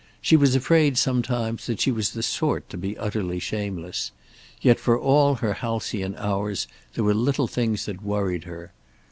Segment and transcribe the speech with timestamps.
[0.19, 4.11] She was afraid sometimes that she was the sort to be utterly shameless.
[4.59, 8.71] Yet, for all her halcyon hours, there were little things that worried her.